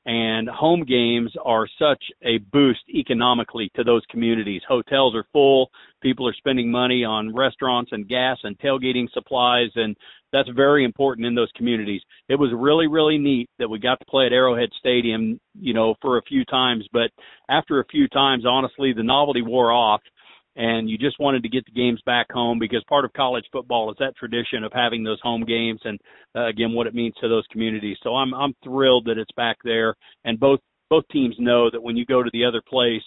And 0.06 0.48
home 0.48 0.84
games 0.84 1.32
are 1.44 1.66
such 1.78 2.02
a 2.22 2.38
boost 2.52 2.82
economically 2.94 3.70
to 3.74 3.84
those 3.84 4.02
communities. 4.10 4.60
Hotels 4.68 5.14
are 5.14 5.24
full. 5.32 5.70
People 6.02 6.28
are 6.28 6.34
spending 6.34 6.70
money 6.70 7.04
on 7.04 7.34
restaurants 7.34 7.92
and 7.92 8.06
gas 8.06 8.36
and 8.42 8.58
tailgating 8.58 9.10
supplies. 9.12 9.70
And 9.76 9.96
that's 10.30 10.48
very 10.50 10.84
important 10.84 11.26
in 11.26 11.34
those 11.34 11.50
communities. 11.56 12.02
It 12.28 12.34
was 12.34 12.50
really, 12.54 12.86
really 12.86 13.16
neat 13.16 13.48
that 13.58 13.68
we 13.68 13.78
got 13.78 13.98
to 14.00 14.04
play 14.04 14.26
at 14.26 14.32
Arrowhead 14.32 14.68
Stadium, 14.78 15.40
you 15.58 15.72
know, 15.72 15.94
for 16.02 16.18
a 16.18 16.22
few 16.22 16.44
times. 16.44 16.86
But 16.92 17.10
after 17.48 17.80
a 17.80 17.86
few 17.86 18.06
times, 18.08 18.44
honestly, 18.46 18.92
the 18.92 19.02
novelty 19.02 19.42
wore 19.42 19.72
off 19.72 20.02
and 20.56 20.88
you 20.88 20.96
just 20.98 21.18
wanted 21.18 21.42
to 21.42 21.48
get 21.48 21.64
the 21.66 21.72
games 21.72 22.00
back 22.06 22.30
home 22.30 22.58
because 22.58 22.82
part 22.88 23.04
of 23.04 23.12
college 23.12 23.44
football 23.52 23.90
is 23.90 23.96
that 23.98 24.16
tradition 24.16 24.64
of 24.64 24.72
having 24.72 25.02
those 25.02 25.20
home 25.22 25.44
games 25.44 25.80
and 25.84 25.98
uh, 26.36 26.46
again 26.46 26.72
what 26.72 26.86
it 26.86 26.94
means 26.94 27.14
to 27.20 27.28
those 27.28 27.46
communities. 27.50 27.96
So 28.02 28.14
I'm 28.14 28.34
I'm 28.34 28.54
thrilled 28.62 29.06
that 29.06 29.18
it's 29.18 29.32
back 29.36 29.56
there 29.64 29.94
and 30.24 30.38
both 30.38 30.60
both 30.90 31.04
teams 31.10 31.34
know 31.38 31.70
that 31.70 31.82
when 31.82 31.96
you 31.96 32.06
go 32.06 32.22
to 32.22 32.30
the 32.32 32.44
other 32.44 32.62
place 32.68 33.02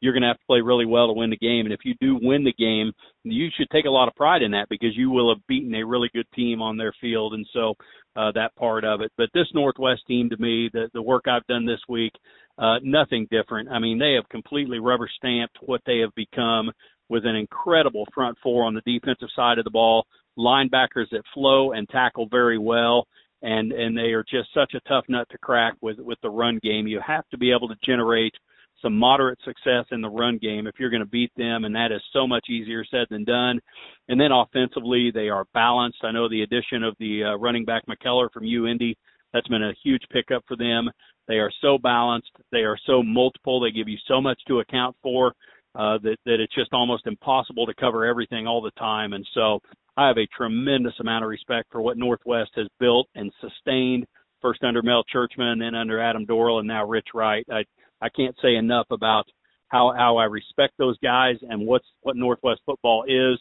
you're 0.00 0.12
going 0.12 0.22
to 0.22 0.28
have 0.28 0.38
to 0.38 0.46
play 0.46 0.60
really 0.60 0.86
well 0.86 1.06
to 1.06 1.12
win 1.12 1.30
the 1.30 1.36
game 1.36 1.66
and 1.66 1.72
if 1.72 1.80
you 1.84 1.94
do 2.00 2.18
win 2.22 2.44
the 2.44 2.52
game 2.52 2.92
you 3.24 3.48
should 3.56 3.68
take 3.70 3.86
a 3.86 3.90
lot 3.90 4.08
of 4.08 4.14
pride 4.14 4.42
in 4.42 4.50
that 4.50 4.68
because 4.68 4.96
you 4.96 5.10
will 5.10 5.32
have 5.34 5.46
beaten 5.46 5.74
a 5.74 5.84
really 5.84 6.10
good 6.14 6.26
team 6.34 6.62
on 6.62 6.76
their 6.76 6.92
field 7.00 7.34
and 7.34 7.46
so 7.52 7.74
uh 8.16 8.32
that 8.32 8.54
part 8.56 8.84
of 8.84 9.00
it. 9.00 9.12
But 9.16 9.28
this 9.34 9.46
Northwest 9.54 10.02
team 10.06 10.28
to 10.30 10.36
me 10.38 10.70
the 10.72 10.88
the 10.94 11.02
work 11.02 11.24
I've 11.28 11.46
done 11.46 11.66
this 11.66 11.80
week 11.88 12.12
uh, 12.58 12.78
nothing 12.82 13.26
different. 13.30 13.68
I 13.70 13.78
mean, 13.78 13.98
they 13.98 14.14
have 14.14 14.28
completely 14.28 14.80
rubber 14.80 15.08
stamped 15.16 15.56
what 15.62 15.80
they 15.86 15.98
have 15.98 16.14
become 16.14 16.70
with 17.08 17.24
an 17.24 17.36
incredible 17.36 18.04
front 18.12 18.36
four 18.42 18.64
on 18.64 18.74
the 18.74 18.80
defensive 18.80 19.28
side 19.34 19.58
of 19.58 19.64
the 19.64 19.70
ball, 19.70 20.06
linebackers 20.36 21.08
that 21.12 21.22
flow 21.32 21.72
and 21.72 21.88
tackle 21.88 22.26
very 22.30 22.58
well, 22.58 23.06
and 23.42 23.72
and 23.72 23.96
they 23.96 24.12
are 24.12 24.24
just 24.24 24.52
such 24.52 24.74
a 24.74 24.88
tough 24.88 25.04
nut 25.08 25.28
to 25.30 25.38
crack 25.38 25.74
with 25.80 25.98
with 26.00 26.18
the 26.22 26.28
run 26.28 26.58
game. 26.62 26.88
You 26.88 27.00
have 27.06 27.28
to 27.30 27.38
be 27.38 27.52
able 27.52 27.68
to 27.68 27.76
generate 27.84 28.34
some 28.82 28.96
moderate 28.96 29.38
success 29.44 29.84
in 29.90 30.00
the 30.00 30.08
run 30.08 30.38
game 30.38 30.66
if 30.66 30.74
you're 30.78 30.90
going 30.90 31.02
to 31.02 31.08
beat 31.08 31.32
them, 31.36 31.64
and 31.64 31.74
that 31.74 31.92
is 31.92 32.00
so 32.12 32.26
much 32.26 32.46
easier 32.48 32.84
said 32.90 33.06
than 33.10 33.24
done. 33.24 33.60
And 34.08 34.20
then 34.20 34.32
offensively, 34.32 35.10
they 35.12 35.28
are 35.28 35.44
balanced. 35.54 35.98
I 36.02 36.12
know 36.12 36.28
the 36.28 36.42
addition 36.42 36.82
of 36.84 36.94
the 36.98 37.24
uh, 37.24 37.36
running 37.36 37.64
back 37.64 37.84
McKellar 37.86 38.30
from 38.32 38.44
UIndy 38.44 38.94
that's 39.32 39.48
been 39.48 39.62
a 39.62 39.74
huge 39.82 40.02
pickup 40.10 40.44
for 40.46 40.56
them. 40.56 40.90
They 41.26 41.34
are 41.34 41.52
so 41.60 41.78
balanced. 41.78 42.30
They 42.50 42.58
are 42.60 42.78
so 42.86 43.02
multiple. 43.02 43.60
They 43.60 43.70
give 43.70 43.88
you 43.88 43.98
so 44.06 44.20
much 44.20 44.40
to 44.48 44.60
account 44.60 44.96
for 45.02 45.34
uh, 45.74 45.98
that 46.02 46.16
that 46.24 46.40
it's 46.40 46.54
just 46.54 46.72
almost 46.72 47.06
impossible 47.06 47.66
to 47.66 47.74
cover 47.78 48.06
everything 48.06 48.46
all 48.46 48.62
the 48.62 48.70
time. 48.72 49.12
And 49.12 49.26
so 49.34 49.60
I 49.96 50.06
have 50.06 50.16
a 50.16 50.26
tremendous 50.36 50.94
amount 51.00 51.24
of 51.24 51.30
respect 51.30 51.68
for 51.70 51.82
what 51.82 51.98
Northwest 51.98 52.52
has 52.56 52.68
built 52.80 53.08
and 53.14 53.30
sustained. 53.40 54.06
First 54.40 54.62
under 54.62 54.82
Mel 54.82 55.04
Tjeerdsma, 55.12 55.58
then 55.58 55.74
under 55.74 56.00
Adam 56.00 56.24
Dorrel, 56.24 56.60
and 56.60 56.68
now 56.68 56.86
Rich 56.86 57.08
Wright. 57.12 57.44
I 57.50 57.64
I 58.00 58.08
can't 58.08 58.36
say 58.42 58.56
enough 58.56 58.86
about 58.90 59.24
how 59.68 59.92
how 59.96 60.16
I 60.16 60.24
respect 60.24 60.74
those 60.78 60.98
guys 60.98 61.36
and 61.42 61.66
what's 61.66 61.86
what 62.02 62.16
Northwest 62.16 62.60
football 62.66 63.04
is. 63.06 63.38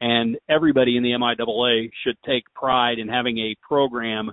And 0.00 0.36
everybody 0.48 0.96
in 0.96 1.02
the 1.02 1.12
MIAA 1.12 1.90
should 2.04 2.16
take 2.26 2.44
pride 2.54 2.98
in 2.98 3.08
having 3.08 3.38
a 3.38 3.56
program 3.66 4.30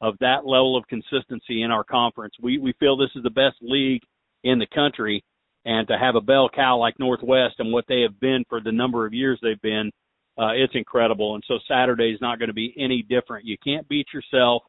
of 0.00 0.14
that 0.20 0.44
level 0.44 0.76
of 0.76 0.86
consistency 0.88 1.62
in 1.62 1.70
our 1.70 1.84
conference. 1.84 2.34
We 2.42 2.58
we 2.58 2.74
feel 2.80 2.96
this 2.96 3.14
is 3.14 3.22
the 3.22 3.30
best 3.30 3.56
league 3.60 4.02
in 4.42 4.58
the 4.58 4.66
country, 4.74 5.24
and 5.64 5.86
to 5.88 5.96
have 5.98 6.16
a 6.16 6.20
bell 6.20 6.48
cow 6.54 6.78
like 6.78 6.98
Northwest 6.98 7.56
and 7.58 7.72
what 7.72 7.86
they 7.88 8.02
have 8.02 8.18
been 8.20 8.44
for 8.48 8.60
the 8.60 8.72
number 8.72 9.06
of 9.06 9.14
years 9.14 9.38
they've 9.42 9.60
been, 9.62 9.90
uh, 10.38 10.50
it's 10.54 10.74
incredible. 10.74 11.34
And 11.34 11.44
so 11.46 11.54
Saturday 11.68 12.10
is 12.10 12.20
not 12.20 12.38
going 12.38 12.48
to 12.48 12.54
be 12.54 12.74
any 12.78 13.02
different. 13.02 13.46
You 13.46 13.56
can't 13.64 13.88
beat 13.88 14.08
yourself, 14.12 14.62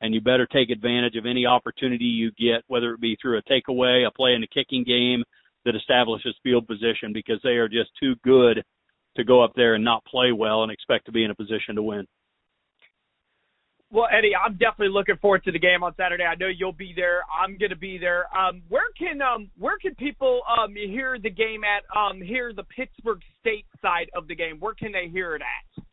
and 0.00 0.14
you 0.14 0.20
better 0.20 0.46
take 0.46 0.70
advantage 0.70 1.16
of 1.16 1.26
any 1.26 1.46
opportunity 1.46 2.04
you 2.04 2.30
get, 2.32 2.62
whether 2.68 2.92
it 2.92 3.00
be 3.00 3.16
through 3.20 3.38
a 3.38 3.42
takeaway, 3.42 4.06
a 4.06 4.10
play 4.10 4.34
in 4.34 4.40
the 4.40 4.46
kicking 4.46 4.84
game 4.84 5.24
that 5.64 5.74
establishes 5.74 6.36
field 6.42 6.66
position, 6.66 7.12
because 7.12 7.40
they 7.42 7.56
are 7.56 7.68
just 7.68 7.90
too 7.98 8.14
good 8.24 8.62
to 9.16 9.24
go 9.24 9.42
up 9.42 9.52
there 9.56 9.74
and 9.74 9.84
not 9.84 10.04
play 10.04 10.32
well 10.32 10.62
and 10.62 10.70
expect 10.70 11.06
to 11.06 11.12
be 11.12 11.24
in 11.24 11.30
a 11.30 11.34
position 11.34 11.74
to 11.74 11.82
win. 11.82 12.06
Well, 13.90 14.08
Eddie, 14.10 14.32
I'm 14.34 14.54
definitely 14.54 14.88
looking 14.88 15.16
forward 15.16 15.44
to 15.44 15.52
the 15.52 15.60
game 15.60 15.84
on 15.84 15.94
Saturday. 15.96 16.24
I 16.24 16.34
know 16.34 16.48
you'll 16.48 16.72
be 16.72 16.92
there. 16.94 17.20
I'm 17.32 17.56
going 17.56 17.70
to 17.70 17.76
be 17.76 17.98
there. 17.98 18.26
Um, 18.36 18.62
where 18.68 18.90
can 18.98 19.22
um, 19.22 19.48
where 19.56 19.78
can 19.78 19.94
people 19.94 20.42
um, 20.58 20.74
hear 20.74 21.18
the 21.22 21.30
game 21.30 21.62
at? 21.62 21.84
Um, 21.96 22.20
hear 22.20 22.52
the 22.52 22.64
Pittsburg 22.64 23.20
State 23.40 23.64
side 23.80 24.10
of 24.14 24.26
the 24.26 24.34
game. 24.34 24.58
Where 24.58 24.74
can 24.74 24.90
they 24.90 25.08
hear 25.08 25.36
it 25.36 25.42
at? 25.42 25.84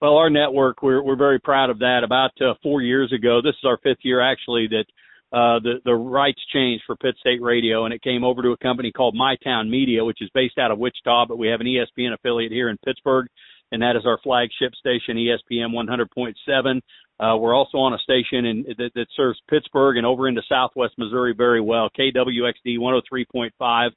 Well, 0.00 0.16
our 0.16 0.30
network, 0.30 0.82
we're 0.82 1.02
we're 1.02 1.16
very 1.16 1.40
proud 1.40 1.70
of 1.70 1.78
that. 1.78 2.02
About 2.04 2.32
uh, 2.40 2.54
four 2.62 2.82
years 2.82 3.12
ago, 3.12 3.40
this 3.42 3.54
is 3.54 3.64
our 3.64 3.78
fifth 3.82 4.02
year 4.02 4.20
actually 4.20 4.68
that 4.68 4.84
uh, 5.32 5.60
the 5.60 5.74
the 5.84 5.94
rights 5.94 6.40
changed 6.52 6.84
for 6.86 6.96
Pitt 6.96 7.16
State 7.20 7.42
Radio, 7.42 7.84
and 7.84 7.94
it 7.94 8.02
came 8.02 8.24
over 8.24 8.42
to 8.42 8.50
a 8.50 8.56
company 8.58 8.92
called 8.92 9.16
MyTown 9.16 9.70
Media, 9.70 10.04
which 10.04 10.20
is 10.20 10.30
based 10.34 10.58
out 10.58 10.70
of 10.70 10.78
Wichita, 10.78 11.26
but 11.26 11.38
we 11.38 11.48
have 11.48 11.60
an 11.60 11.66
ESPN 11.66 12.12
affiliate 12.12 12.52
here 12.52 12.68
in 12.68 12.76
Pittsburg 12.84 13.26
and 13.74 13.82
that 13.82 13.96
is 13.96 14.06
our 14.06 14.18
flagship 14.22 14.72
station, 14.76 15.16
ESPN 15.16 15.74
100.7. 15.74 16.80
Uh, 17.18 17.36
we're 17.36 17.54
also 17.54 17.78
on 17.78 17.92
a 17.92 17.98
station 17.98 18.44
in, 18.44 18.64
that, 18.78 18.90
that 18.94 19.06
serves 19.16 19.40
Pittsburg 19.50 19.96
and 19.96 20.06
over 20.06 20.28
into 20.28 20.42
Southwest 20.48 20.94
Missouri 20.96 21.34
very 21.36 21.60
well, 21.60 21.88
KWXD 21.98 22.78
103.5, 22.78 23.90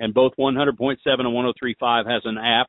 and 0.00 0.14
both 0.14 0.32
100.7 0.38 0.96
and 1.06 1.54
103.5 1.62 2.10
has 2.10 2.22
an 2.24 2.38
app 2.38 2.68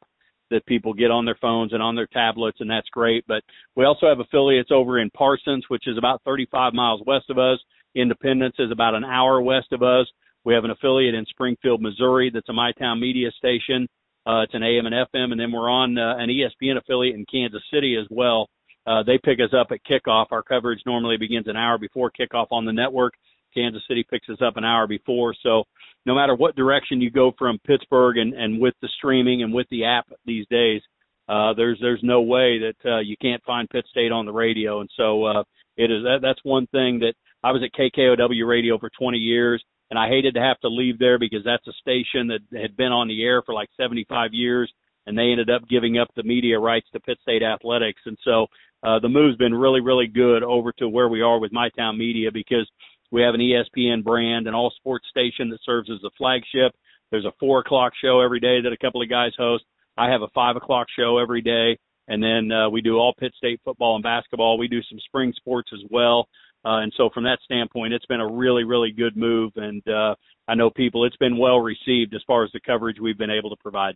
that 0.49 0.65
people 0.65 0.93
get 0.93 1.11
on 1.11 1.25
their 1.25 1.37
phones 1.41 1.73
and 1.73 1.81
on 1.81 1.95
their 1.95 2.07
tablets, 2.07 2.57
and 2.59 2.69
that's 2.69 2.89
great. 2.89 3.25
But 3.27 3.43
we 3.75 3.85
also 3.85 4.07
have 4.07 4.19
affiliates 4.19 4.69
over 4.71 4.99
in 4.99 5.09
Parsons, 5.11 5.65
which 5.67 5.87
is 5.87 5.97
about 5.97 6.21
35 6.25 6.73
miles 6.73 7.01
west 7.05 7.29
of 7.29 7.37
us. 7.37 7.59
Independence 7.95 8.55
is 8.59 8.71
about 8.71 8.95
an 8.95 9.03
hour 9.03 9.41
west 9.41 9.71
of 9.71 9.83
us. 9.83 10.07
We 10.45 10.53
have 10.53 10.63
an 10.63 10.71
affiliate 10.71 11.15
in 11.15 11.25
Springfield, 11.25 11.81
Missouri, 11.81 12.31
that's 12.33 12.49
a 12.49 12.53
MyTown 12.53 12.99
Media 12.99 13.29
station. 13.37 13.87
Uh, 14.25 14.41
it's 14.41 14.53
an 14.53 14.63
AM 14.63 14.85
and 14.85 14.95
FM, 14.95 15.31
and 15.31 15.39
then 15.39 15.51
we're 15.51 15.69
on 15.69 15.97
uh, 15.97 16.15
an 16.17 16.29
ESPN 16.29 16.77
affiliate 16.77 17.15
in 17.15 17.25
Kansas 17.31 17.63
City 17.73 17.97
as 17.99 18.07
well. 18.09 18.47
Uh, 18.85 19.03
they 19.03 19.17
pick 19.17 19.39
us 19.39 19.53
up 19.59 19.67
at 19.71 19.79
kickoff. 19.83 20.27
Our 20.31 20.43
coverage 20.43 20.79
normally 20.85 21.17
begins 21.17 21.47
an 21.47 21.55
hour 21.55 21.77
before 21.77 22.11
kickoff 22.11 22.47
on 22.51 22.65
the 22.65 22.73
network. 22.73 23.13
Kansas 23.53 23.83
City 23.87 24.05
picks 24.09 24.29
us 24.29 24.41
up 24.45 24.57
an 24.57 24.65
hour 24.65 24.87
before. 24.87 25.35
So 25.41 25.63
no 26.05 26.15
matter 26.15 26.35
what 26.35 26.55
direction 26.55 27.01
you 27.01 27.11
go 27.11 27.31
from 27.37 27.59
Pittsburg 27.65 28.17
and, 28.17 28.33
and 28.33 28.59
with 28.59 28.73
the 28.81 28.89
streaming 28.97 29.43
and 29.43 29.53
with 29.53 29.67
the 29.69 29.85
app 29.85 30.07
these 30.25 30.45
days, 30.49 30.81
uh, 31.27 31.53
there's 31.53 31.77
there's 31.79 32.01
no 32.01 32.21
way 32.21 32.59
that 32.59 32.91
uh, 32.91 32.99
you 32.99 33.15
can't 33.21 33.43
find 33.43 33.69
Pitt 33.69 33.85
State 33.89 34.11
on 34.11 34.25
the 34.25 34.31
radio. 34.31 34.81
And 34.81 34.89
so 34.97 35.25
uh, 35.25 35.43
it 35.77 35.91
is 35.91 36.03
that, 36.03 36.19
that's 36.21 36.39
one 36.43 36.67
thing 36.67 36.99
that 36.99 37.13
I 37.43 37.51
was 37.51 37.61
at 37.63 37.77
KKOW 37.79 38.47
radio 38.47 38.77
for 38.79 38.89
20 38.97 39.17
years 39.17 39.63
and 39.89 39.97
I 39.97 40.07
hated 40.07 40.35
to 40.35 40.41
have 40.41 40.59
to 40.59 40.69
leave 40.69 40.99
there 40.99 41.17
because 41.17 41.43
that's 41.43 41.67
a 41.67 41.73
station 41.73 42.27
that 42.27 42.41
had 42.59 42.77
been 42.77 42.91
on 42.91 43.07
the 43.07 43.23
air 43.23 43.41
for 43.41 43.53
like 43.53 43.69
75 43.77 44.33
years, 44.33 44.71
and 45.07 45.17
they 45.17 45.31
ended 45.31 45.49
up 45.49 45.67
giving 45.67 45.97
up 45.97 46.09
the 46.15 46.23
media 46.23 46.59
rights 46.59 46.87
to 46.93 46.99
Pitt 46.99 47.17
State 47.21 47.43
Athletics, 47.43 48.01
and 48.05 48.17
so 48.23 48.47
uh, 48.83 48.99
the 48.99 49.09
move's 49.09 49.37
been 49.37 49.53
really, 49.53 49.81
really 49.81 50.07
good 50.07 50.43
over 50.43 50.71
to 50.73 50.87
where 50.87 51.09
we 51.09 51.21
are 51.21 51.39
with 51.39 51.51
MyTown 51.51 51.97
Media 51.97 52.31
because 52.31 52.69
we 53.11 53.21
have 53.21 53.33
an 53.33 53.41
ESPN 53.41 54.03
brand, 54.03 54.47
an 54.47 54.53
all 54.53 54.71
sports 54.75 55.07
station 55.09 55.49
that 55.49 55.59
serves 55.63 55.89
as 55.89 56.01
the 56.01 56.11
flagship. 56.17 56.73
There's 57.11 57.25
a 57.25 57.33
four 57.39 57.59
o'clock 57.59 57.93
show 58.01 58.21
every 58.21 58.39
day 58.39 58.61
that 58.61 58.73
a 58.73 58.77
couple 58.77 59.01
of 59.01 59.09
guys 59.09 59.31
host. 59.37 59.63
I 59.97 60.09
have 60.09 60.21
a 60.21 60.29
five 60.33 60.55
o'clock 60.55 60.87
show 60.95 61.17
every 61.17 61.41
day. 61.41 61.77
And 62.07 62.23
then 62.23 62.51
uh, 62.51 62.69
we 62.69 62.81
do 62.81 62.97
all 62.97 63.13
Pitt 63.19 63.33
State 63.37 63.61
football 63.63 63.95
and 63.95 64.03
basketball. 64.03 64.57
We 64.57 64.67
do 64.67 64.81
some 64.89 64.99
spring 65.05 65.31
sports 65.35 65.69
as 65.73 65.81
well. 65.91 66.27
Uh, 66.65 66.79
and 66.79 66.91
so 66.97 67.09
from 67.13 67.23
that 67.23 67.39
standpoint, 67.43 67.93
it's 67.93 68.05
been 68.07 68.19
a 68.19 68.27
really, 68.27 68.63
really 68.63 68.91
good 68.91 69.15
move. 69.15 69.53
And 69.55 69.87
uh, 69.87 70.15
I 70.47 70.55
know 70.55 70.69
people, 70.71 71.05
it's 71.05 71.15
been 71.17 71.37
well 71.37 71.59
received 71.59 72.13
as 72.15 72.21
far 72.25 72.43
as 72.43 72.51
the 72.51 72.59
coverage 72.65 72.97
we've 72.99 73.17
been 73.17 73.29
able 73.29 73.51
to 73.51 73.55
provide. 73.61 73.95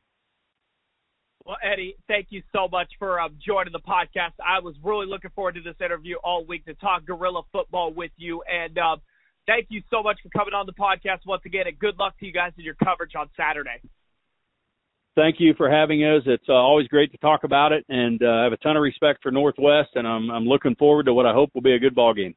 Well, 1.45 1.57
Eddie, 1.62 1.97
thank 2.07 2.27
you 2.29 2.41
so 2.53 2.69
much 2.71 2.88
for 2.97 3.19
um, 3.19 3.38
joining 3.45 3.73
the 3.73 3.79
podcast. 3.79 4.31
I 4.39 4.59
was 4.59 4.75
really 4.81 5.07
looking 5.07 5.31
forward 5.35 5.55
to 5.55 5.62
this 5.62 5.75
interview 5.83 6.15
all 6.23 6.45
week 6.45 6.65
to 6.65 6.73
talk 6.75 7.05
gorilla 7.05 7.41
football 7.51 7.93
with 7.93 8.12
you. 8.15 8.43
And 8.43 8.77
uh, 8.77 8.95
thank 9.45 9.67
you 9.69 9.81
so 9.89 10.01
much 10.01 10.19
for 10.23 10.29
coming 10.29 10.53
on 10.53 10.65
the 10.65 10.73
podcast 10.73 11.25
once 11.25 11.41
again. 11.45 11.67
And 11.67 11.77
good 11.77 11.97
luck 12.00 12.17
to 12.19 12.25
you 12.25 12.31
guys 12.31 12.53
in 12.57 12.63
your 12.63 12.75
coverage 12.75 13.12
on 13.17 13.29
Saturday. 13.35 13.81
Thank 15.15 15.35
you 15.39 15.53
for 15.57 15.69
having 15.69 16.01
us. 16.03 16.23
It's 16.25 16.47
uh, 16.47 16.53
always 16.53 16.88
great 16.88 17.12
to 17.12 17.17
talk 17.17 17.43
about 17.43 17.71
it, 17.71 17.85
and 17.88 18.19
uh, 18.23 18.27
I 18.27 18.43
have 18.45 18.53
a 18.53 18.57
ton 18.57 18.75
of 18.75 18.81
respect 18.81 19.21
for 19.21 19.31
Northwest, 19.31 19.89
and 19.93 20.07
I'm 20.07 20.31
I'm 20.31 20.45
looking 20.45 20.73
forward 20.73 21.05
to 21.05 21.13
what 21.13 21.27
I 21.27 21.33
hope 21.33 21.51
will 21.53 21.62
be 21.62 21.75
a 21.75 21.77
good 21.77 21.93
ball 21.93 22.15
game. 22.15 22.33